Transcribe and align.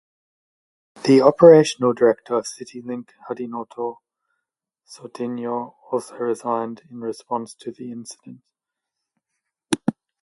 The 1.03 1.21
operational 1.21 1.93
director 1.93 2.33
of 2.33 2.47
Citilink, 2.47 3.09
Hadinoto 3.29 3.97
Soedigno, 4.87 5.75
also 5.91 6.15
resigned 6.15 6.81
in 6.89 7.01
response 7.01 7.53
to 7.59 7.71
the 7.71 7.91
incident. 7.91 8.41